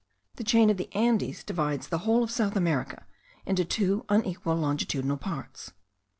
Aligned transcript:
The 0.37 0.43
chain 0.43 0.71
of 0.71 0.77
the 0.77 0.91
Andes 0.95 1.43
divides 1.43 1.89
the 1.89 1.99
whole 1.99 2.23
of 2.23 2.31
South 2.31 2.55
America 2.55 3.05
into 3.45 3.63
two 3.63 4.03
unequal 4.09 4.55
longitudinal 4.55 5.17
parts. 5.17 5.73